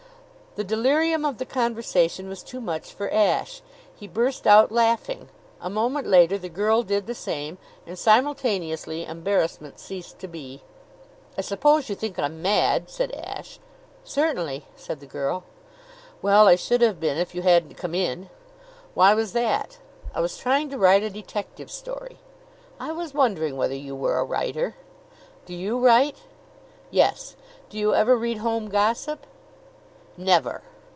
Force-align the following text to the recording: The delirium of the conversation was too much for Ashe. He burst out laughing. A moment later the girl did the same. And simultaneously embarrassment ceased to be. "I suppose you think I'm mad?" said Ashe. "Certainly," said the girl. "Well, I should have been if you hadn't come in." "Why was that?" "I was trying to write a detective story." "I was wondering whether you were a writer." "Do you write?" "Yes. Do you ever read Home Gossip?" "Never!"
The 0.57 0.65
delirium 0.65 1.23
of 1.23 1.37
the 1.37 1.45
conversation 1.45 2.27
was 2.27 2.43
too 2.43 2.59
much 2.59 2.91
for 2.93 3.09
Ashe. 3.09 3.61
He 3.95 4.05
burst 4.05 4.45
out 4.45 4.69
laughing. 4.69 5.29
A 5.61 5.69
moment 5.69 6.07
later 6.07 6.37
the 6.37 6.49
girl 6.49 6.83
did 6.83 7.07
the 7.07 7.15
same. 7.15 7.57
And 7.87 7.97
simultaneously 7.97 9.05
embarrassment 9.05 9.79
ceased 9.79 10.19
to 10.19 10.27
be. 10.27 10.61
"I 11.37 11.41
suppose 11.41 11.87
you 11.87 11.95
think 11.95 12.19
I'm 12.19 12.41
mad?" 12.41 12.89
said 12.89 13.13
Ashe. 13.13 13.61
"Certainly," 14.03 14.65
said 14.75 14.99
the 14.99 15.05
girl. 15.05 15.45
"Well, 16.21 16.49
I 16.49 16.57
should 16.57 16.81
have 16.81 16.99
been 16.99 17.17
if 17.17 17.33
you 17.33 17.43
hadn't 17.43 17.77
come 17.77 17.95
in." 17.95 18.29
"Why 18.93 19.13
was 19.13 19.31
that?" 19.31 19.77
"I 20.13 20.19
was 20.19 20.37
trying 20.37 20.69
to 20.71 20.77
write 20.77 21.01
a 21.01 21.09
detective 21.09 21.71
story." 21.71 22.17
"I 22.77 22.91
was 22.91 23.13
wondering 23.13 23.55
whether 23.55 23.73
you 23.75 23.95
were 23.95 24.19
a 24.19 24.25
writer." 24.25 24.75
"Do 25.45 25.55
you 25.55 25.79
write?" 25.79 26.17
"Yes. 26.91 27.37
Do 27.69 27.77
you 27.79 27.95
ever 27.95 28.17
read 28.17 28.39
Home 28.39 28.67
Gossip?" 28.69 29.25
"Never!" 30.17 30.61